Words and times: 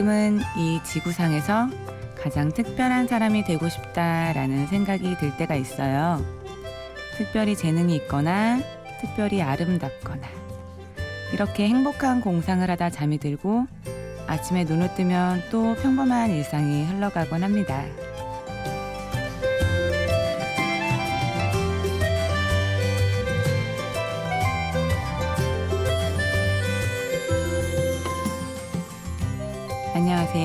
가끔은 0.00 0.40
이 0.56 0.80
지구상에서 0.82 1.68
가장 2.16 2.50
특별한 2.52 3.06
사람이 3.06 3.44
되고 3.44 3.68
싶다라는 3.68 4.66
생각이 4.66 5.18
들 5.18 5.36
때가 5.36 5.56
있어요. 5.56 6.24
특별히 7.18 7.54
재능이 7.54 7.96
있거나 7.96 8.60
특별히 9.02 9.42
아름답거나 9.42 10.26
이렇게 11.34 11.68
행복한 11.68 12.22
공상을 12.22 12.68
하다 12.70 12.88
잠이 12.88 13.18
들고 13.18 13.66
아침에 14.26 14.64
눈을 14.64 14.94
뜨면 14.94 15.42
또 15.50 15.74
평범한 15.74 16.30
일상이 16.30 16.86
흘러가곤 16.86 17.42
합니다. 17.42 17.84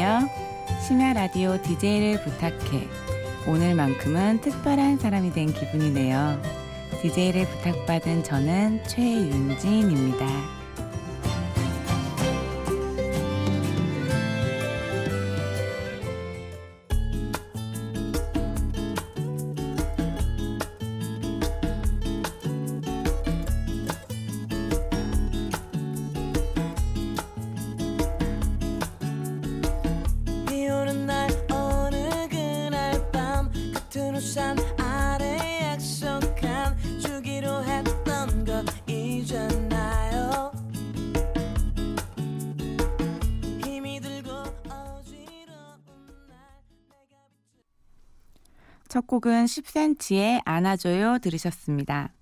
안녕하세요. 0.06 0.30
심야 0.88 1.14
라디오 1.14 1.60
DJ를 1.60 2.22
부탁해. 2.24 2.88
오늘만큼은 3.48 4.40
특별한 4.42 5.00
사람이 5.00 5.32
된 5.32 5.52
기분이네요. 5.52 6.40
DJ를 7.02 7.48
부탁받은 7.48 8.24
저는 8.24 8.84
최윤진입니다. 8.86 10.65
첫 48.96 49.08
곡은 49.08 49.44
10cm의 49.44 50.42
안아줘요 50.46 51.20
들으셨습니다. 51.20 52.14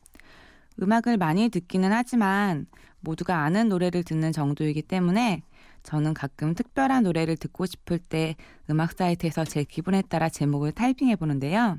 음악을 0.81 1.17
많이 1.17 1.49
듣기는 1.49 1.91
하지만 1.91 2.65
모두가 2.99 3.43
아는 3.43 3.69
노래를 3.69 4.03
듣는 4.03 4.31
정도이기 4.31 4.81
때문에 4.81 5.43
저는 5.83 6.15
가끔 6.15 6.55
특별한 6.55 7.03
노래를 7.03 7.37
듣고 7.37 7.67
싶을 7.67 7.99
때 7.99 8.35
음악 8.71 8.93
사이트에서 8.93 9.45
제 9.45 9.63
기분에 9.63 10.01
따라 10.01 10.29
제목을 10.29 10.71
타이핑해 10.71 11.15
보는데요. 11.15 11.77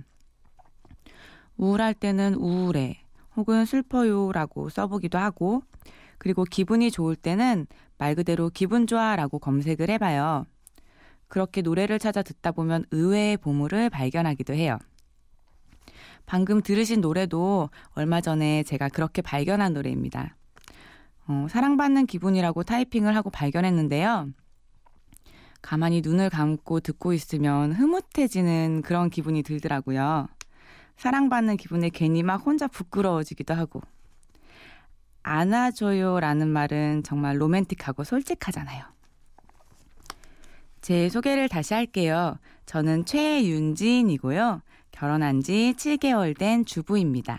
우울할 1.56 1.92
때는 1.94 2.34
우울해 2.34 3.02
혹은 3.34 3.64
슬퍼요라고 3.64 4.68
써보기도 4.68 5.18
하고 5.18 5.64
그리고 6.18 6.44
기분이 6.44 6.92
좋을 6.92 7.16
때는 7.16 7.66
말 7.98 8.14
그대로 8.14 8.48
기분 8.48 8.86
좋아라고 8.86 9.40
검색을 9.40 9.90
해봐요. 9.90 10.46
그렇게 11.28 11.62
노래를 11.62 11.98
찾아 11.98 12.22
듣다 12.22 12.52
보면 12.52 12.84
의외의 12.90 13.36
보물을 13.36 13.90
발견하기도 13.90 14.54
해요. 14.54 14.78
방금 16.26 16.62
들으신 16.62 17.00
노래도 17.00 17.70
얼마 17.92 18.20
전에 18.20 18.62
제가 18.62 18.88
그렇게 18.88 19.22
발견한 19.22 19.74
노래입니다. 19.74 20.36
어, 21.26 21.46
사랑받는 21.50 22.06
기분이라고 22.06 22.62
타이핑을 22.62 23.16
하고 23.16 23.30
발견했는데요. 23.30 24.30
가만히 25.62 26.02
눈을 26.02 26.28
감고 26.28 26.80
듣고 26.80 27.14
있으면 27.14 27.72
흐뭇해지는 27.72 28.82
그런 28.82 29.08
기분이 29.08 29.42
들더라고요. 29.42 30.28
사랑받는 30.96 31.56
기분에 31.56 31.88
괜히 31.88 32.22
막 32.22 32.36
혼자 32.44 32.68
부끄러워지기도 32.68 33.54
하고. 33.54 33.80
안아줘요라는 35.22 36.48
말은 36.48 37.02
정말 37.02 37.40
로맨틱하고 37.40 38.04
솔직하잖아요. 38.04 38.84
제 40.84 41.08
소개를 41.08 41.48
다시 41.48 41.72
할게요. 41.72 42.36
저는 42.66 43.06
최윤진이고요. 43.06 44.60
결혼한 44.90 45.40
지 45.40 45.72
7개월 45.78 46.36
된 46.36 46.66
주부입니다. 46.66 47.38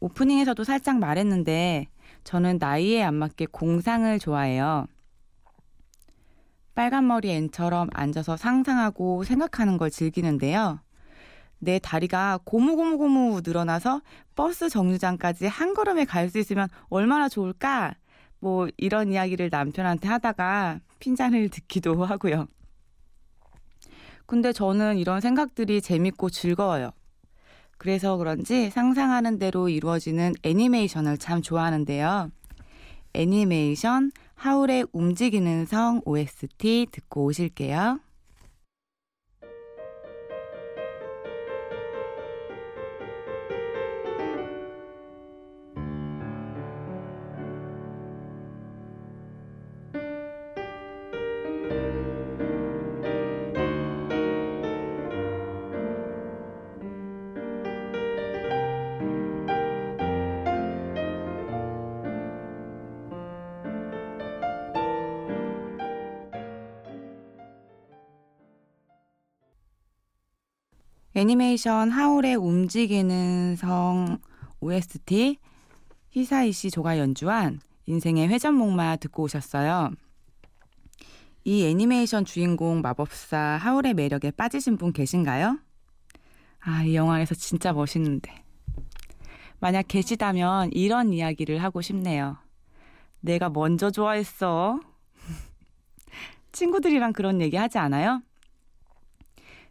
오프닝에서도 0.00 0.62
살짝 0.62 0.98
말했는데 0.98 1.86
저는 2.24 2.58
나이에 2.60 3.02
안 3.02 3.14
맞게 3.14 3.46
공상을 3.46 4.18
좋아해요. 4.18 4.84
빨간 6.74 7.06
머리 7.06 7.30
앤처럼 7.30 7.88
앉아서 7.94 8.36
상상하고 8.36 9.24
생각하는 9.24 9.78
걸 9.78 9.88
즐기는데요. 9.88 10.80
내 11.58 11.78
다리가 11.78 12.40
고무고무고무 12.44 13.40
늘어나서 13.42 14.02
버스 14.36 14.68
정류장까지 14.68 15.46
한 15.46 15.72
걸음에 15.72 16.04
갈 16.04 16.28
수 16.28 16.38
있으면 16.38 16.68
얼마나 16.90 17.30
좋을까? 17.30 17.94
뭐 18.38 18.68
이런 18.76 19.12
이야기를 19.12 19.48
남편한테 19.50 20.08
하다가 20.08 20.80
핀잔을 20.98 21.48
듣기도 21.48 22.04
하고요. 22.04 22.46
근데 24.26 24.52
저는 24.52 24.98
이런 24.98 25.20
생각들이 25.20 25.80
재밌고 25.80 26.30
즐거워요. 26.30 26.90
그래서 27.78 28.16
그런지 28.16 28.70
상상하는 28.70 29.38
대로 29.38 29.68
이루어지는 29.68 30.34
애니메이션을 30.42 31.16
참 31.16 31.40
좋아하는데요. 31.40 32.30
애니메이션 33.14 34.10
하울의 34.34 34.86
움직이는 34.92 35.64
성 35.66 36.02
OST 36.04 36.88
듣고 36.92 37.24
오실게요. 37.24 38.00
애니메이션 71.18 71.90
하울의 71.90 72.36
움직이는 72.36 73.56
성 73.56 74.18
OST 74.60 75.36
히사이 76.10 76.52
씨 76.52 76.70
조가 76.70 76.96
연주한 76.96 77.58
인생의 77.86 78.28
회전목마 78.28 78.94
듣고 78.98 79.24
오셨어요. 79.24 79.90
이 81.42 81.66
애니메이션 81.66 82.24
주인공 82.24 82.82
마법사 82.82 83.58
하울의 83.60 83.94
매력에 83.94 84.30
빠지신 84.30 84.76
분 84.76 84.92
계신가요? 84.92 85.58
아, 86.60 86.84
이 86.84 86.94
영화에서 86.94 87.34
진짜 87.34 87.72
멋있는데. 87.72 88.44
만약 89.58 89.88
계시다면 89.88 90.70
이런 90.72 91.12
이야기를 91.12 91.60
하고 91.64 91.82
싶네요. 91.82 92.36
내가 93.18 93.50
먼저 93.50 93.90
좋아했어. 93.90 94.78
친구들이랑 96.52 97.12
그런 97.12 97.40
얘기 97.40 97.56
하지 97.56 97.78
않아요? 97.78 98.22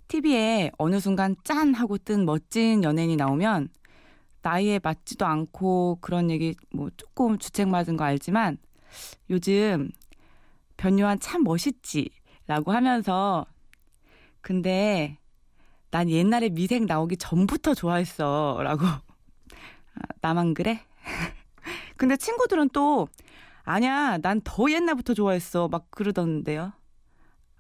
TV에 0.08 0.72
어느 0.78 1.00
순간 1.00 1.36
짠 1.44 1.74
하고 1.74 1.98
뜬 1.98 2.26
멋진 2.26 2.84
연예인이 2.84 3.16
나오면 3.16 3.70
나이에 4.42 4.80
맞지도 4.84 5.26
않고 5.26 6.00
그런 6.02 6.32
얘기 6.32 6.56
뭐 6.72 6.90
조금 6.98 7.38
주책 7.38 7.70
맞은 7.70 7.98
거 7.98 8.06
알지만 8.06 8.58
요즘 9.30 9.90
변요한 10.78 11.20
참 11.20 11.44
멋있지 11.44 12.10
라고 12.48 12.72
하면서 12.72 13.46
근데 14.42 15.18
난 15.92 16.10
옛날에 16.10 16.50
미생 16.50 16.86
나오기 16.86 17.18
전부터 17.18 17.74
좋아했어 17.76 18.60
라고. 18.64 18.86
아, 18.88 19.02
나만 20.22 20.54
그래? 20.54 20.82
근데 21.98 22.18
친구들은 22.18 22.70
또 22.74 23.08
아니야 23.64 24.18
난 24.20 24.42
더 24.44 24.72
옛날부터 24.72 25.14
좋아했어. 25.14 25.68
막 25.70 25.90
그러던데요. 25.92 26.74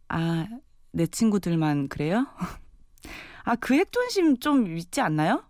아 0.10 0.48
내 0.92 1.06
친구들만 1.08 1.88
그래요? 1.90 2.28
아, 3.44 3.56
그 3.56 3.76
핵존심 3.76 4.38
좀 4.38 4.78
있지 4.78 5.02
않나요? 5.02 5.44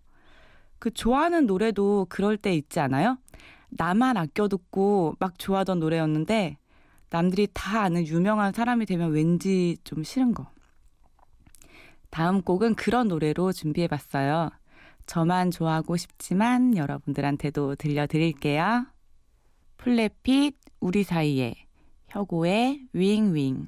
그 0.79 0.91
좋아하는 0.91 1.47
노래도 1.47 2.05
그럴 2.09 2.37
때 2.37 2.53
있지 2.53 2.79
않아요? 2.79 3.17
나만 3.69 4.17
아껴 4.17 4.47
듣고 4.47 5.15
막 5.19 5.37
좋아하던 5.39 5.79
노래였는데 5.79 6.57
남들이 7.09 7.47
다 7.53 7.81
아는 7.81 8.05
유명한 8.05 8.53
사람이 8.53 8.85
되면 8.85 9.11
왠지 9.11 9.77
좀 9.83 10.03
싫은 10.03 10.33
거. 10.33 10.49
다음 12.09 12.41
곡은 12.41 12.75
그런 12.75 13.07
노래로 13.07 13.51
준비해 13.51 13.87
봤어요. 13.87 14.49
저만 15.05 15.51
좋아하고 15.51 15.97
싶지만 15.97 16.75
여러분들한테도 16.75 17.75
들려드릴게요. 17.75 18.85
플래핏 19.77 20.55
우리 20.79 21.03
사이에 21.03 21.55
혁오의 22.09 22.87
윙윙 22.93 23.67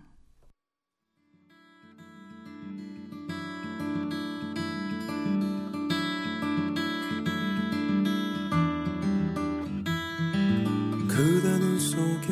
그대 11.19 11.49
눈 11.59 11.77
속에 11.77 12.27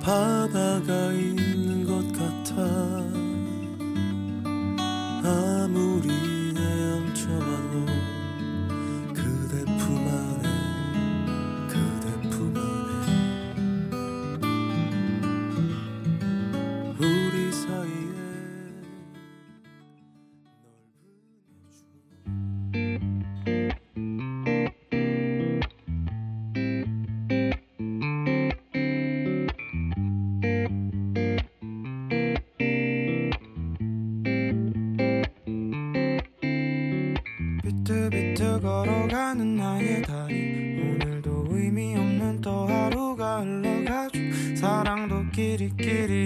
바다가 0.00 1.01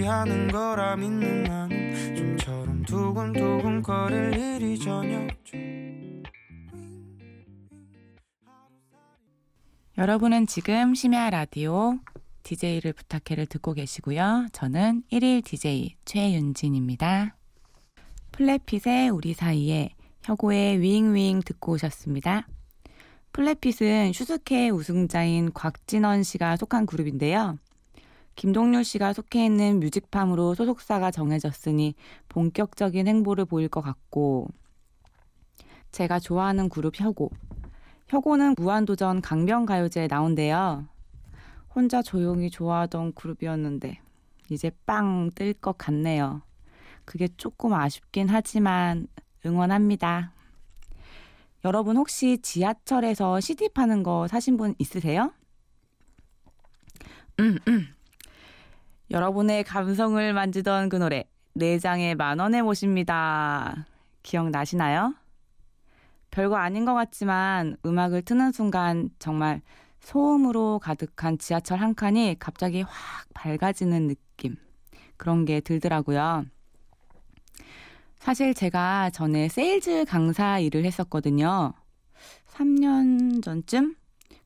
하는 0.07 0.47
거라 0.47 0.95
믿는 0.95 1.43
나는 1.43 2.15
좀처럼 2.15 2.83
두근두근 2.83 3.81
거릴 3.81 4.33
일이 4.33 4.79
전혀 4.79 5.27
여러분은 9.97 10.45
지금 10.47 10.93
심야 10.93 11.29
라디오 11.29 11.97
DJ를 12.43 12.93
부탁해를 12.93 13.47
듣고 13.47 13.73
계시고요. 13.73 14.47
저는 14.53 15.03
1일 15.11 15.43
DJ 15.43 15.95
최윤진입니다. 16.05 17.35
플랫핏의 18.31 19.09
우리 19.09 19.33
사이에 19.33 19.89
혁오의 20.21 20.79
윙윙 20.81 21.41
듣고 21.43 21.73
오셨습니다. 21.73 22.47
플랫핏은 23.33 24.13
슈스케 24.13 24.69
우승자인 24.69 25.51
곽진언 25.51 26.23
씨가 26.23 26.57
속한 26.57 26.85
그룹인데요. 26.85 27.57
김동률 28.37 28.83
씨가 28.83 29.13
속해 29.13 29.43
있는 29.45 29.79
뮤직팜으로 29.79 30.53
소속사가 30.53 31.09
정해졌으니 31.09 31.95
본격적인 32.29 33.07
행보를 33.07 33.45
보일 33.45 33.67
것 33.67 33.81
같고 33.81 34.47
제가 35.91 36.19
좋아하는 36.19 36.69
그룹 36.69 36.99
혁오 36.99 37.31
혁오는 38.07 38.53
무한도전 38.57 39.21
강변가요제에 39.21 40.07
나온대요. 40.07 40.87
혼자 41.73 42.01
조용히 42.03 42.49
좋아하던 42.51 43.13
그룹이었는데 43.15 43.99
이제 44.51 44.71
빵 44.85 45.31
뜰 45.33 45.53
것 45.55 45.77
같네요. 45.77 46.43
그게 47.05 47.27
조금 47.37 47.73
아쉽긴 47.73 48.29
하지만 48.29 49.07
응원합니다. 49.45 50.31
여러분 51.65 51.97
혹시 51.97 52.37
지하철에서 52.41 53.39
CD 53.39 53.69
파는 53.69 54.03
거 54.03 54.27
사신 54.27 54.57
분 54.57 54.75
있으세요? 54.77 55.33
음, 57.39 57.57
음. 57.67 57.96
여러분의 59.09 59.63
감성을 59.63 60.33
만지던 60.33 60.89
그 60.89 60.97
노래 60.97 61.23
네 61.53 61.79
장에 61.79 62.13
만 62.13 62.39
원에 62.39 62.61
모십니다. 62.61 63.87
기억나시나요? 64.21 65.15
별거 66.29 66.57
아닌 66.57 66.83
것 66.83 66.93
같지만 66.93 67.77
음악을 67.85 68.21
트는 68.23 68.51
순간 68.51 69.09
정말 69.17 69.61
소음으로 70.01 70.79
가득한 70.79 71.37
지하철 71.37 71.79
한 71.79 71.95
칸이 71.95 72.35
갑자기 72.37 72.81
확 72.81 73.25
밝아지는 73.33 74.07
느낌. 74.07 74.57
그런 75.15 75.45
게 75.45 75.61
들더라고요. 75.61 76.45
사실 78.19 78.53
제가 78.53 79.09
전에 79.11 79.47
세일즈 79.47 80.05
강사 80.05 80.59
일을 80.59 80.83
했었거든요. 80.85 81.73
3년 82.53 83.41
전쯤? 83.41 83.95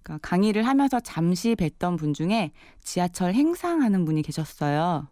그러니까 0.04 0.28
강의를 0.28 0.68
하면서 0.68 1.00
잠시 1.00 1.56
뵀던 1.56 1.98
분 1.98 2.14
중에 2.14 2.52
지하철 2.82 3.34
행상하는 3.34 4.06
분이 4.06 4.22
계셨어요. 4.24 5.08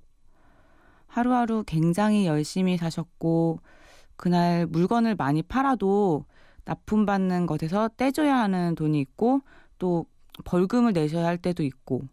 하루하루 1.08 1.64
굉장히 1.66 2.26
열심히 2.26 2.78
사셨고, 2.78 3.60
그날 4.16 4.68
물건을 4.68 5.16
많이 5.16 5.42
팔아도 5.42 6.26
납품받는 6.66 7.46
것에서 7.46 7.90
떼줘야 7.98 8.36
하는 8.36 8.76
돈이 8.76 9.00
있고, 9.00 9.42
또 9.78 10.06
벌금을 10.46 10.94
내셔야 10.94 11.26
할 11.26 11.38
때도 11.38 11.64
있고, 11.64 12.04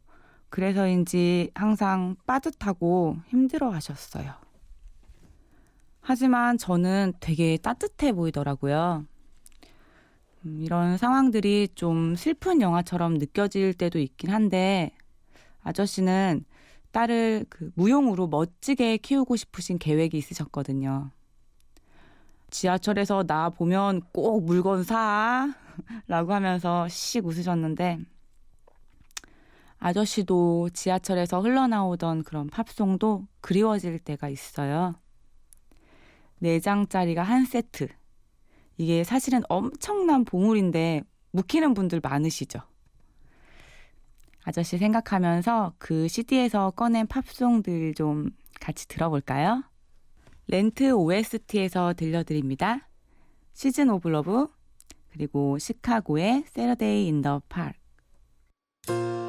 그래서인지 0.48 1.50
항상 1.54 2.16
빠듯하고 2.26 3.16
힘들어 3.28 3.70
하셨어요. 3.70 4.32
하지만 6.00 6.56
저는 6.56 7.14
되게 7.20 7.56
따뜻해 7.58 8.12
보이더라고요. 8.12 9.04
음, 10.46 10.62
이런 10.62 10.96
상황들이 10.96 11.68
좀 11.74 12.14
슬픈 12.14 12.60
영화처럼 12.60 13.14
느껴질 13.14 13.74
때도 13.74 13.98
있긴 13.98 14.30
한데, 14.30 14.92
아저씨는 15.62 16.44
딸을 16.92 17.46
그 17.50 17.70
무용으로 17.74 18.28
멋지게 18.28 18.98
키우고 18.98 19.36
싶으신 19.36 19.78
계획이 19.78 20.16
있으셨거든요. 20.16 21.10
지하철에서 22.50 23.24
나 23.24 23.50
보면 23.50 24.02
꼭 24.12 24.44
물건 24.44 24.84
사! 24.84 25.52
라고 26.06 26.32
하면서 26.32 26.88
씩 26.88 27.26
웃으셨는데, 27.26 27.98
아저씨도 29.78 30.70
지하철에서 30.72 31.40
흘러나오던 31.40 32.22
그런 32.22 32.48
팝송도 32.48 33.26
그리워질 33.40 33.98
때가 33.98 34.28
있어요. 34.28 34.94
4장짜리가 36.40 37.18
한 37.18 37.44
세트. 37.44 37.88
이게 38.76 39.04
사실은 39.04 39.42
엄청난 39.48 40.24
보물인데 40.24 41.02
묵히는 41.32 41.74
분들 41.74 42.00
많으시죠. 42.02 42.60
아저씨 44.44 44.78
생각하면서 44.78 45.74
그 45.78 46.08
CD에서 46.08 46.70
꺼낸 46.70 47.06
팝송들 47.06 47.94
좀 47.94 48.30
같이 48.60 48.86
들어볼까요? 48.86 49.64
렌트 50.46 50.92
OST에서 50.92 51.94
들려드립니다. 51.94 52.88
Seasons 53.52 53.90
of 53.90 54.08
Love 54.08 54.48
그리고 55.10 55.58
시카고의 55.58 56.44
Saturday 56.46 57.08
in 57.08 57.22
the 57.22 57.42
Park 57.48 59.25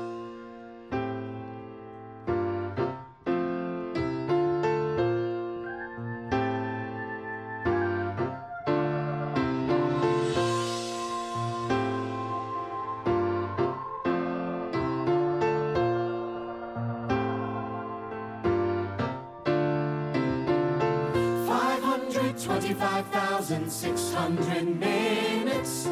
25,600 22.48 24.80
minutes. 24.80 25.88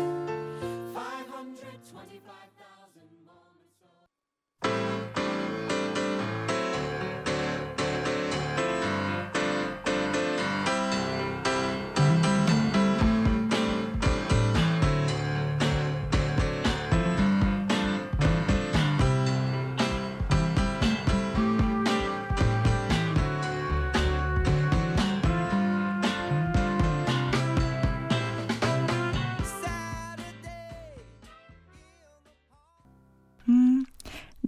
525. 0.93 2.54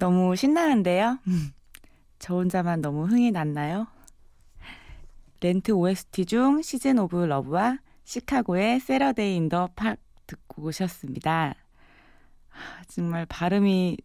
너무 0.07 0.37
신나는데요? 0.37 1.19
저 2.17 2.35
혼자만 2.35 2.79
너무 2.79 3.07
흥이 3.07 3.31
났나요? 3.31 3.87
렌트 5.41 5.71
OST 5.73 6.25
중 6.25 6.61
Seasons 6.61 6.97
of 6.97 7.25
Love와 7.25 7.79
시카고의 8.05 8.79
Saturday 8.79 9.35
in 9.35 9.49
the 9.49 9.67
Park 9.75 9.97
듣고 10.25 10.63
오셨습니다. 10.63 11.55
하, 12.47 12.83
정말 12.87 13.25
발음이 13.25 13.97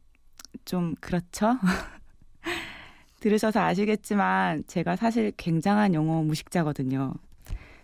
좀 0.65 0.97
그렇죠? 1.01 1.57
들으셔서 3.21 3.61
아시겠지만 3.61 4.65
제가 4.67 4.97
사실 4.97 5.33
굉장한 5.37 5.95
영어 5.95 6.21
무식자거든요. 6.25 7.15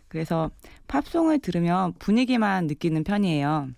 그래서 0.09 0.51
팝송을 0.89 1.39
들으면 1.39 1.93
분위기만 2.01 2.67
느끼는 2.67 3.05
편이에요. 3.05 3.69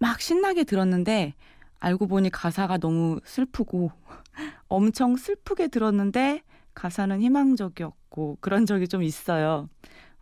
막 0.00 0.20
신나게 0.20 0.64
들었는데 0.64 1.34
알고 1.80 2.06
보니 2.06 2.30
가사가 2.30 2.78
너무 2.78 3.20
슬프고 3.24 3.90
엄청 4.68 5.16
슬프게 5.16 5.68
들었는데 5.68 6.42
가사는 6.74 7.20
희망적이었고 7.20 8.38
그런 8.40 8.66
적이 8.66 8.86
좀 8.86 9.02
있어요. 9.02 9.68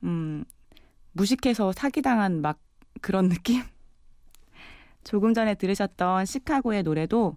음, 0.05 0.45
무식해서 1.13 1.73
사기당한 1.73 2.41
막 2.41 2.59
그런 3.01 3.29
느낌? 3.29 3.63
조금 5.05 5.35
전에 5.35 5.55
들으셨던 5.55 6.25
시카고의 6.27 6.85
노래도 6.85 7.37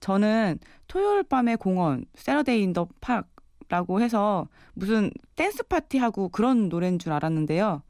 저는 0.00 0.58
토요일 0.86 1.22
밤의 1.22 1.56
공원, 1.56 2.04
Saturday 2.14 2.62
in 2.62 2.72
the 2.72 2.88
Park라고 3.00 4.00
해서 4.00 4.48
무슨 4.74 5.10
댄스 5.34 5.62
파티하고 5.64 6.28
그런 6.28 6.68
노래인 6.68 6.98
줄 6.98 7.12
알았는데요. 7.12 7.82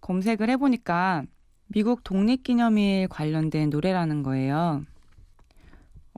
검색을 0.00 0.50
해보니까 0.50 1.24
미국 1.68 2.02
독립기념일 2.02 3.08
관련된 3.08 3.70
노래라는 3.70 4.22
거예요. 4.22 4.84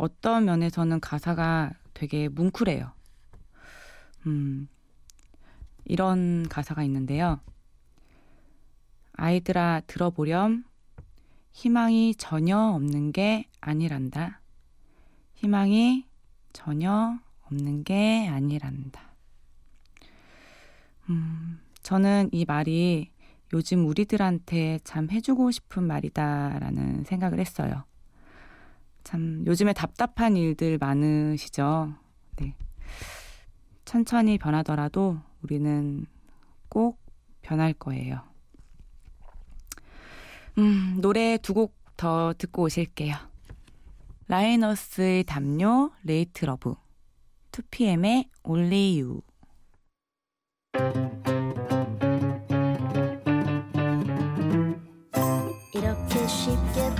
어떤 0.00 0.46
면에서는 0.46 0.98
가사가 1.00 1.74
되게 1.92 2.28
뭉클해요. 2.28 2.90
음, 4.26 4.66
이런 5.84 6.48
가사가 6.48 6.82
있는데요. 6.84 7.38
아이들아 9.12 9.82
들어보렴. 9.86 10.64
희망이 11.52 12.14
전혀 12.14 12.56
없는 12.56 13.12
게 13.12 13.44
아니란다. 13.60 14.40
희망이 15.34 16.06
전혀 16.54 17.18
없는 17.42 17.84
게 17.84 18.26
아니란다. 18.26 19.02
음, 21.10 21.60
저는 21.82 22.30
이 22.32 22.46
말이 22.46 23.10
요즘 23.52 23.84
우리들한테 23.86 24.78
참 24.82 25.10
해주고 25.10 25.50
싶은 25.50 25.82
말이다라는 25.82 27.04
생각을 27.04 27.38
했어요. 27.38 27.84
참 29.04 29.44
요즘에 29.46 29.72
답답한 29.72 30.36
일들 30.36 30.78
많으시죠? 30.78 31.94
네. 32.36 32.54
천천히 33.84 34.38
변하더라도 34.38 35.18
우리는 35.42 36.06
꼭 36.68 36.98
변할 37.42 37.72
거예요. 37.72 38.20
음, 40.58 40.98
노래 41.00 41.38
두 41.38 41.54
곡 41.54 41.80
더 42.00 42.32
듣고 42.38 42.62
오실게요. 42.62 43.14
라이너스의 44.28 45.24
담요, 45.24 45.90
Late 46.02 46.46
Love, 46.46 46.74
2PM의 47.52 48.28
Only 48.42 49.02
You. 49.02 49.20
이렇게 55.74 56.26
쉽게 56.26 56.94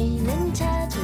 결국엔 0.00 0.52
당 0.54 0.99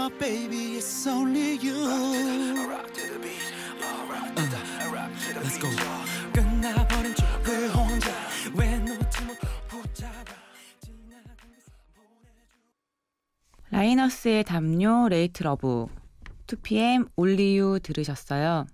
my 0.00 0.08
baby 0.18 0.78
It's 0.78 1.06
only 1.06 1.58
you 1.62 1.76
Let's 5.36 5.60
go 5.60 5.68
끝나버린 6.32 7.14
척왜 7.14 7.66
혼자 7.68 8.10
왜 8.56 8.78
놓지 8.78 9.24
못 9.24 9.36
붙잡아 9.68 10.40
라이너스의 13.72 14.44
담요, 14.44 15.08
Late 15.10 15.42
Love, 15.44 15.86
2PM 16.48 17.08
Only 17.14 17.60
You 17.60 17.78
들으셨어요. 17.78 18.66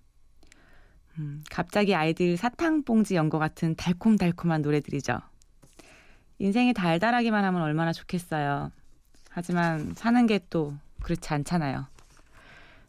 음, 1.19 1.45
갑자기 1.51 1.95
아이들 1.95 2.39
사탕 2.39 2.83
봉지 2.83 3.15
연것 3.15 3.39
같은 3.39 3.75
달콤달콤한 3.77 4.63
노래들이죠. 4.63 5.21
인생이 6.39 6.73
달달하기만 6.73 7.45
하면 7.45 7.61
얼마나 7.61 7.93
좋겠어요. 7.93 8.71
하지만 9.29 9.93
사는 9.95 10.27
게 10.27 10.41
또 10.49 10.73
그렇지 11.07 11.33
않잖아요. 11.35 11.87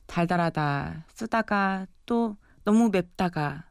달달하다 0.08 1.06
쓰다가 1.08 1.86
또 2.08 2.36
너무 2.64 2.90
맵다가 2.90 3.66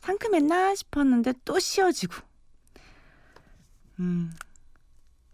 상큼했나 0.00 0.74
싶었는데 0.74 1.34
또 1.44 1.58
쉬어지고. 1.58 2.14
음, 3.98 4.32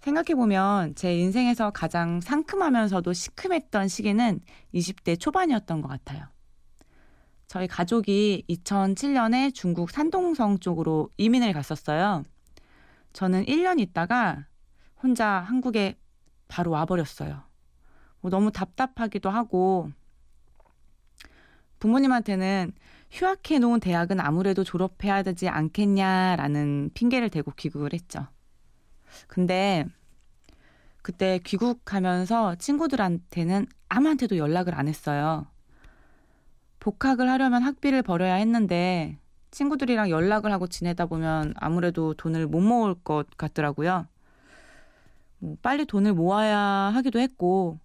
생각해보면 0.01 0.97
제 0.97 1.17
인생에서 1.17 1.71
가장 1.71 2.21
상큼하면서도 2.21 3.13
시큼했던 3.13 3.87
시기는 3.87 4.41
20대 4.75 5.21
초반이었던 5.21 5.81
것 5.81 5.87
같아요. 5.87 6.27
저희 7.47 7.69
가족이 7.69 8.45
2007년에 8.49 9.55
중국 9.55 9.91
산동성 9.91 10.59
쪽으로 10.59 11.11
이민을 11.17 11.53
갔었어요. 11.53 12.25
저는 13.13 13.45
1년 13.45 13.79
있다가 13.79 14.47
혼자 15.01 15.29
한국에 15.29 15.97
바로 16.49 16.73
와버렸어요. 16.73 17.48
뭐 18.21 18.31
너무 18.31 18.51
답답하기도 18.51 19.31
하고 19.31 19.91
부모님한테는 21.79 22.73
휴학해 23.11 23.59
놓은 23.61 23.81
대학은 23.81 24.21
아무래도 24.21 24.65
졸업해야 24.65 25.23
되지 25.23 25.49
않겠냐라는 25.49 26.91
핑계를 26.95 27.31
대고 27.31 27.53
귀국을 27.53 27.93
했죠. 27.93 28.27
근데 29.27 29.87
그때 31.03 31.39
귀국하면서 31.45 32.57
친구들한테는 32.57 33.67
아무한테도 33.89 34.37
연락을 34.37 34.75
안 34.75 34.89
했어요. 34.89 35.47
복학을 36.81 37.29
하려면 37.31 37.63
학비를 37.63 38.03
벌어야 38.03 38.35
했는데 38.35 39.19
친구들이랑 39.51 40.11
연락을 40.11 40.53
하고 40.53 40.67
지내다 40.67 41.07
보면 41.07 41.55
아무래도 41.57 42.13
돈을 42.15 42.47
못 42.47 42.61
모을 42.61 42.95
것 42.95 43.27
같더라고요. 43.37 44.07
뭐 45.39 45.57
빨리 45.63 45.87
돈을 45.87 46.13
모아야 46.13 46.59
하기도 46.59 47.19
했고 47.21 47.79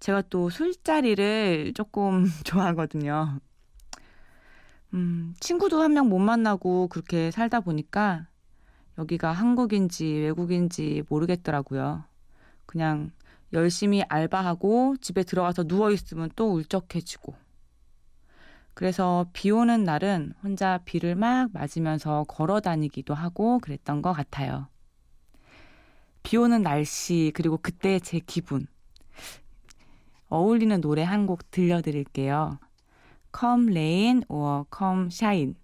제가 0.00 0.22
또 0.30 0.50
술자리를 0.50 1.72
조금 1.74 2.24
좋아하거든요. 2.44 3.40
음, 4.94 5.34
친구도 5.40 5.80
한 5.82 5.92
명 5.92 6.08
못 6.08 6.18
만나고 6.18 6.88
그렇게 6.88 7.30
살다 7.30 7.60
보니까 7.60 8.26
여기가 8.98 9.32
한국인지 9.32 10.06
외국인지 10.06 11.02
모르겠더라고요. 11.08 12.04
그냥 12.66 13.12
열심히 13.52 14.02
알바하고 14.08 14.96
집에 15.00 15.22
들어가서 15.24 15.64
누워있으면 15.66 16.30
또 16.36 16.52
울적해지고. 16.54 17.34
그래서 18.74 19.26
비 19.32 19.50
오는 19.50 19.84
날은 19.84 20.32
혼자 20.42 20.78
비를 20.84 21.14
막 21.14 21.50
맞으면서 21.52 22.24
걸어 22.28 22.60
다니기도 22.60 23.14
하고 23.14 23.58
그랬던 23.58 24.00
것 24.02 24.12
같아요. 24.12 24.68
비 26.22 26.36
오는 26.36 26.62
날씨, 26.62 27.32
그리고 27.34 27.58
그때 27.60 27.98
제 27.98 28.20
기분. 28.20 28.66
어울리는 30.30 30.80
노래 30.80 31.02
한 31.02 31.26
곡 31.26 31.50
들려드릴게요. 31.50 32.58
Come 33.38 33.70
Rain 33.70 34.22
or 34.28 34.64
Come 34.76 35.06
Shine. 35.06 35.54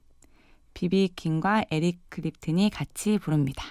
비비 0.74 1.12
킹과 1.16 1.64
에릭 1.70 2.00
클립튼이 2.10 2.70
같이 2.70 3.18
부릅니다. 3.18 3.64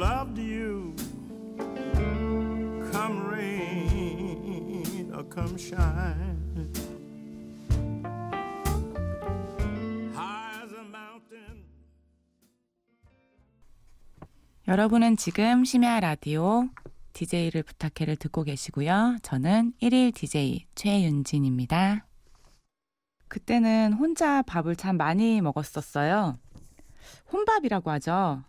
Nobody's 0.00 0.08
loved 0.08 0.38
you. 0.38 0.94
Come 2.90 3.28
rain 3.28 5.12
or 5.14 5.24
come 5.28 5.56
shine. 5.58 6.72
High 10.14 10.64
as 10.64 10.72
a 10.74 10.80
mountain. 10.80 11.64
여러분은 14.66 15.16
지금 15.16 15.64
심야 15.64 16.00
라디오 16.00 16.68
DJ를 17.12 17.62
부탁해를 17.62 18.16
듣고 18.16 18.44
계시고요. 18.44 19.18
저는 19.22 19.74
1일 19.82 20.14
DJ 20.14 20.66
최윤진입니다. 20.74 22.06
그때는 23.28 23.92
혼자 23.92 24.42
밥을 24.42 24.76
참 24.76 24.96
많이 24.96 25.40
먹었었어요. 25.40 26.38
혼밥이라고 27.32 27.90
하죠. 27.92 28.42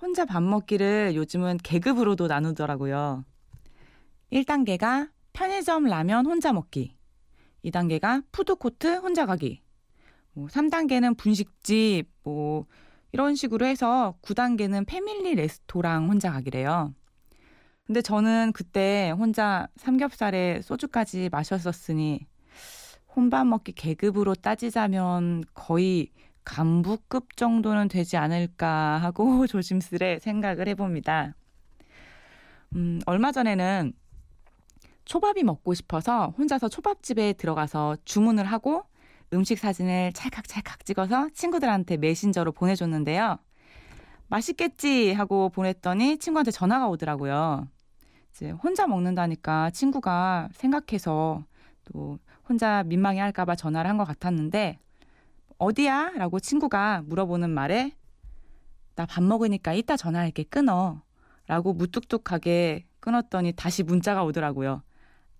혼자 0.00 0.24
밥 0.24 0.42
먹기를 0.42 1.14
요즘은 1.16 1.58
계급으로도 1.62 2.28
나누더라고요. 2.28 3.24
1단계가 4.32 5.10
편의점 5.32 5.84
라면 5.84 6.26
혼자 6.26 6.52
먹기. 6.52 6.96
2단계가 7.64 8.24
푸드코트 8.30 8.96
혼자 8.98 9.26
가기. 9.26 9.60
뭐 10.32 10.46
3단계는 10.46 11.16
분식집, 11.16 12.08
뭐 12.22 12.66
이런 13.12 13.34
식으로 13.34 13.66
해서 13.66 14.14
9단계는 14.22 14.86
패밀리 14.86 15.34
레스토랑 15.34 16.08
혼자 16.08 16.30
가기래요. 16.30 16.94
근데 17.84 18.02
저는 18.02 18.52
그때 18.52 19.12
혼자 19.16 19.66
삼겹살에 19.76 20.60
소주까지 20.62 21.30
마셨었으니 21.32 22.26
혼밥 23.16 23.46
먹기 23.46 23.72
계급으로 23.72 24.34
따지자면 24.34 25.42
거의 25.54 26.10
간부급 26.48 27.36
정도는 27.36 27.88
되지 27.88 28.16
않을까 28.16 28.96
하고 28.98 29.46
조심스레 29.46 30.18
생각을 30.20 30.66
해봅니다. 30.68 31.34
음, 32.74 33.00
얼마 33.06 33.32
전에는 33.32 33.92
초밥이 35.04 35.42
먹고 35.42 35.74
싶어서 35.74 36.34
혼자서 36.38 36.68
초밥집에 36.68 37.34
들어가서 37.34 37.98
주문을 38.04 38.44
하고 38.44 38.84
음식 39.34 39.58
사진을 39.58 40.12
찰칵찰칵 40.14 40.86
찍어서 40.86 41.28
친구들한테 41.34 41.98
메신저로 41.98 42.52
보내줬는데요. 42.52 43.38
맛있겠지 44.28 45.12
하고 45.12 45.50
보냈더니 45.50 46.18
친구한테 46.18 46.50
전화가 46.50 46.88
오더라고요. 46.88 47.68
이제 48.30 48.50
혼자 48.50 48.86
먹는다니까 48.86 49.70
친구가 49.70 50.48
생각해서 50.52 51.44
또 51.84 52.18
혼자 52.48 52.82
민망해 52.84 53.20
할까봐 53.20 53.54
전화를 53.54 53.88
한 53.90 53.98
것 53.98 54.04
같았는데 54.06 54.78
어디야? 55.58 56.10
라고 56.16 56.40
친구가 56.40 57.02
물어보는 57.06 57.50
말에 57.50 57.92
나 58.98 59.06
밥 59.06 59.22
먹으니까 59.22 59.74
이따 59.74 59.96
전화할게 59.96 60.42
끊어 60.42 61.02
라고 61.46 61.72
무뚝뚝하게 61.72 62.84
끊었더니 62.98 63.52
다시 63.52 63.84
문자가 63.84 64.24
오더라고요. 64.24 64.82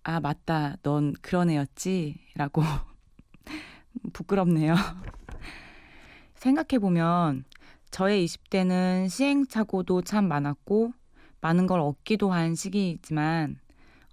아 0.05 0.21
맞다 0.21 0.77
넌 0.83 1.13
그런 1.23 1.51
애였지? 1.51 2.21
라고 2.37 2.63
부끄럽네요. 4.13 4.77
생각해보면 6.37 7.45
저의 7.91 8.25
20대는 8.27 9.09
시행착오도 9.09 10.03
참 10.03 10.29
많았고 10.29 10.93
많은 11.41 11.67
걸 11.67 11.81
얻기도 11.81 12.31
한 12.33 12.55
시기이지만 12.55 13.59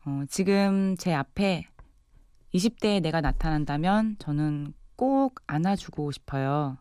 어, 0.06 0.24
지금 0.28 0.96
제 0.98 1.14
앞에 1.14 1.68
20대의 2.54 3.02
내가 3.02 3.22
나타난다면 3.22 4.16
저는 4.18 4.74
꼭 4.96 5.36
안아주고 5.48 6.12
싶어요. 6.12 6.78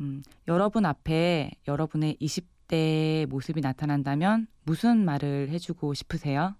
음, 0.00 0.22
여러분 0.48 0.86
앞에 0.86 1.52
여러분의 1.68 2.16
20대의 2.20 3.26
모습이 3.26 3.60
나타난다면 3.60 4.46
무슨 4.64 5.04
말을 5.04 5.50
해주고 5.50 5.94
싶으세요? 5.94 6.54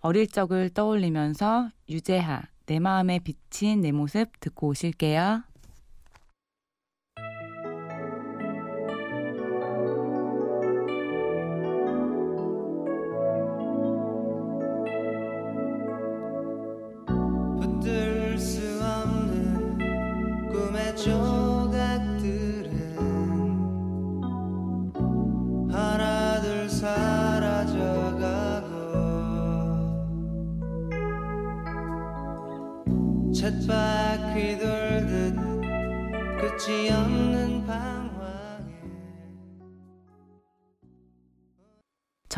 어릴 0.00 0.28
적을 0.28 0.70
떠올리면서 0.70 1.70
유재하, 1.88 2.42
내 2.66 2.78
마음에 2.78 3.18
비친 3.18 3.80
내 3.82 3.92
모습 3.92 4.40
듣고 4.40 4.68
오실게요. 4.68 5.42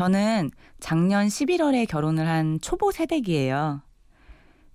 저는 0.03 0.51
작년 0.81 1.27
11월에 1.27 1.87
결혼을 1.87 2.27
한 2.27 2.59
초보 2.59 2.91
세대기예요. 2.91 3.83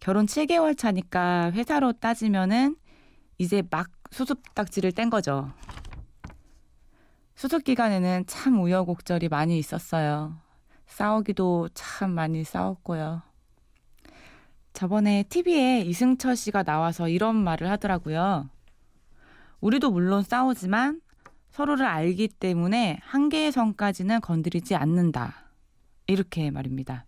결혼 0.00 0.24
7개월 0.24 0.74
차니까 0.74 1.52
회사로 1.52 1.92
따지면은 1.92 2.76
이제 3.36 3.62
막 3.70 3.90
수습딱지를 4.10 4.92
뗀 4.92 5.10
거죠. 5.10 5.52
수습 7.34 7.62
기간에는 7.64 8.24
참 8.26 8.58
우여곡절이 8.58 9.28
많이 9.28 9.58
있었어요. 9.58 10.40
싸우기도 10.86 11.68
참 11.74 12.12
많이 12.12 12.42
싸웠고요. 12.42 13.20
저번에 14.72 15.24
TV에 15.28 15.82
이승철 15.82 16.36
씨가 16.36 16.62
나와서 16.62 17.06
이런 17.06 17.36
말을 17.36 17.70
하더라고요. 17.70 18.48
우리도 19.60 19.90
물론 19.90 20.22
싸우지만 20.22 21.02
서로를 21.58 21.86
알기 21.86 22.28
때문에 22.28 23.00
한계의 23.02 23.50
선까지는 23.50 24.20
건드리지 24.20 24.76
않는다. 24.76 25.34
이렇게 26.06 26.52
말입니다. 26.52 27.04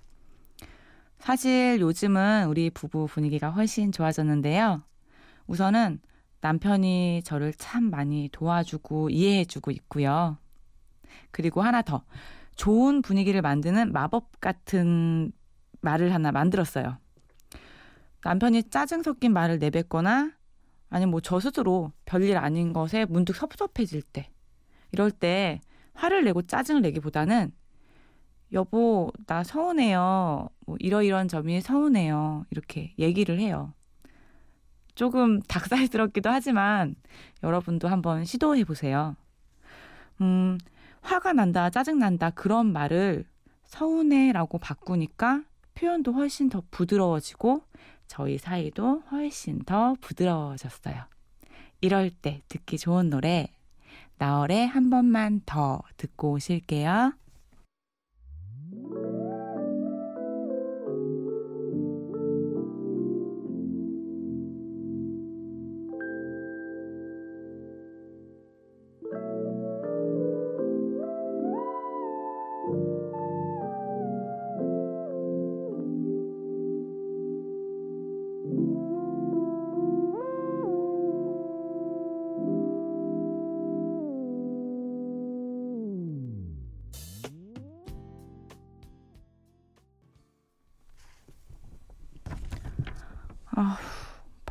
사실 1.20 1.78
요즘은 1.80 2.48
우리 2.48 2.68
부부 2.68 3.06
분위기가 3.06 3.50
훨씬 3.50 3.92
좋아졌는데요. 3.92 4.82
우선은 5.46 6.00
남편이 6.40 7.22
저를 7.24 7.54
참 7.54 7.90
많이 7.90 8.28
도와주고 8.32 9.10
이해해주고 9.10 9.70
있고요. 9.70 10.36
그리고 11.30 11.62
하나 11.62 11.82
더 11.82 12.02
좋은 12.56 13.02
분위기를 13.02 13.42
만드는 13.42 13.92
마법 13.92 14.40
같은 14.40 15.30
말을 15.80 16.12
하나 16.12 16.32
만들었어요. 16.32 16.98
남편이 18.24 18.64
짜증 18.64 19.04
섞인 19.04 19.32
말을 19.32 19.60
내뱉거나 19.60 20.32
아니면 20.88 21.10
뭐 21.12 21.20
저 21.20 21.38
스스로 21.38 21.92
별일 22.04 22.36
아닌 22.36 22.72
것에 22.72 23.04
문득 23.04 23.36
섭섭해질 23.36 24.02
때 24.02 24.28
이럴 24.92 25.10
때 25.10 25.60
화를 25.94 26.24
내고 26.24 26.42
짜증을 26.42 26.82
내기보다는 26.82 27.52
여보 28.52 29.12
나 29.26 29.44
서운해요. 29.44 30.48
뭐 30.66 30.76
이러이러한 30.80 31.28
점이 31.28 31.60
서운해요. 31.60 32.46
이렇게 32.50 32.94
얘기를 32.98 33.38
해요. 33.38 33.72
조금 34.94 35.40
닭살스럽기도 35.42 36.30
하지만 36.30 36.96
여러분도 37.42 37.88
한번 37.88 38.24
시도해 38.24 38.64
보세요. 38.64 39.16
음 40.20 40.58
화가 41.02 41.32
난다 41.32 41.70
짜증 41.70 41.98
난다 41.98 42.30
그런 42.30 42.72
말을 42.72 43.24
서운해라고 43.64 44.58
바꾸니까 44.58 45.44
표현도 45.74 46.12
훨씬 46.12 46.48
더 46.50 46.62
부드러워지고 46.70 47.62
저희 48.08 48.36
사이도 48.36 49.04
훨씬 49.10 49.60
더 49.60 49.94
부드러워졌어요. 50.00 51.04
이럴 51.80 52.10
때 52.10 52.42
듣기 52.48 52.76
좋은 52.76 53.08
노래 53.08 53.48
나얼의 54.20 54.68
한 54.68 54.90
번만 54.90 55.40
더 55.46 55.80
듣고 55.96 56.32
오실게요. 56.32 57.14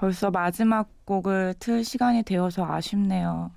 벌써 0.09 0.31
마지막 0.31 1.05
곡을 1.05 1.53
틀 1.59 1.83
시간이 1.83 2.23
되어서 2.23 2.65
아쉽네요. 2.65 3.51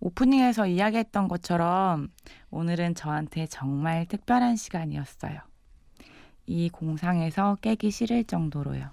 오프닝에서 0.00 0.66
이야기했던 0.66 1.28
것처럼 1.28 2.08
오늘은 2.50 2.96
저한테 2.96 3.46
정말 3.46 4.06
특별한 4.06 4.56
시간이었어요. 4.56 5.38
이 6.46 6.68
공상에서 6.68 7.58
깨기 7.62 7.92
싫을 7.92 8.24
정도로요. 8.24 8.90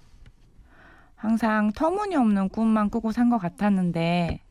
항상 1.15 1.71
터무니없는 1.73 2.49
꿈만 2.49 2.91
꾸고 2.91 3.11
산 3.11 3.31
것 3.31 3.39
같았는데 3.39 4.41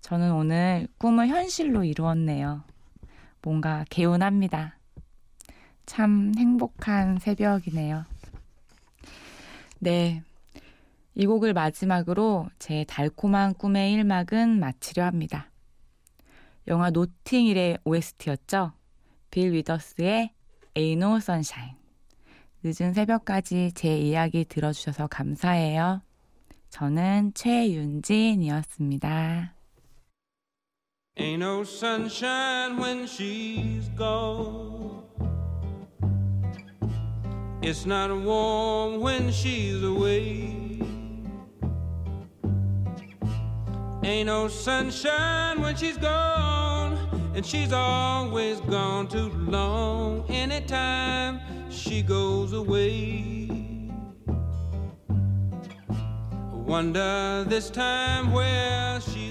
저는 0.00 0.30
오늘 0.32 0.86
꿈을 0.98 1.26
현실로 1.26 1.82
이루었네요. 1.82 2.62
뭔가 3.42 3.84
개운합니다. 3.90 4.76
참 5.84 6.32
행복한 6.38 7.18
새벽이네요. 7.18 8.04
네. 9.80 10.22
이 11.20 11.26
곡을 11.26 11.52
마지막으로 11.52 12.48
제 12.60 12.84
달콤한 12.84 13.54
꿈의 13.54 13.96
1막은 13.96 14.60
마치려 14.60 15.04
합니다. 15.04 15.50
영화 16.68 16.90
노팅힐의 16.90 17.78
OST였죠. 17.82 18.70
빌 19.32 19.52
위더스의 19.52 20.30
No 20.76 21.16
Sunshine. 21.16 21.74
늦은 22.62 22.92
새벽까지 22.92 23.72
제 23.74 23.98
이야기 23.98 24.44
들어주셔서 24.44 25.08
감사해요. 25.08 26.02
저는 26.70 27.32
최윤진이었습니다. 27.34 29.56
Ain't 31.18 31.42
no 31.42 31.62
sunshine 31.62 32.78
when 32.78 33.06
she's 33.06 33.88
gone. 33.96 35.02
It's 37.60 37.86
not 37.86 38.12
warm 38.12 39.02
when 39.02 39.32
she's 39.32 39.82
away. 39.82 40.67
Ain't 44.02 44.26
no 44.26 44.48
sunshine 44.48 45.60
when 45.60 45.76
she's 45.76 45.96
gone, 45.96 46.96
and 47.34 47.44
she's 47.44 47.72
always 47.72 48.60
gone 48.60 49.08
too 49.08 49.28
long. 49.30 50.24
Anytime 50.30 51.40
she 51.70 52.02
goes 52.02 52.52
away. 52.52 53.50
I 55.08 56.54
wonder 56.54 57.44
this 57.48 57.70
time 57.70 58.32
where 58.32 59.00
gone. 59.00 59.27